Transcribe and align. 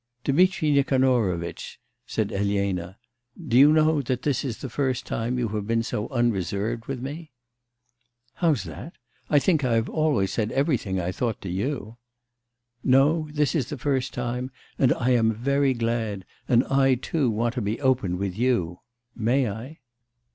'Dmitri 0.23 0.71
Nikanorovitch,' 0.71 1.79
said 2.07 2.31
Elena, 2.31 2.97
'do 3.37 3.55
you 3.55 3.71
know 3.71 4.01
that 4.01 4.23
this 4.23 4.43
is 4.43 4.57
the 4.57 4.67
first 4.67 5.05
time 5.05 5.37
you 5.37 5.49
have 5.49 5.67
been 5.67 5.83
so 5.83 6.07
unreserved 6.09 6.87
with 6.87 6.99
me?' 7.03 7.29
'How's 8.33 8.63
that? 8.63 8.93
I 9.29 9.37
think 9.37 9.63
I 9.63 9.73
have 9.75 9.89
always 9.89 10.33
said 10.33 10.51
everything 10.53 10.99
I 10.99 11.11
thought 11.11 11.39
to 11.41 11.51
you.' 11.51 11.97
'No, 12.83 13.29
this 13.31 13.53
is 13.53 13.69
the 13.69 13.77
first 13.77 14.11
time, 14.11 14.49
and 14.79 14.91
I 14.93 15.11
am 15.11 15.35
very 15.35 15.75
glad, 15.75 16.25
and 16.47 16.63
I 16.63 16.95
too 16.95 17.29
want 17.29 17.53
to 17.53 17.61
be 17.61 17.79
open 17.79 18.17
with 18.17 18.35
you. 18.35 18.79
May 19.15 19.47
I? 19.51 19.81